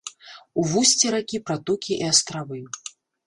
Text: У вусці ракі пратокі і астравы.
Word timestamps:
У 0.61 0.63
вусці 0.71 1.11
ракі 1.15 1.41
пратокі 1.51 1.93
і 1.99 2.07
астравы. 2.13 2.59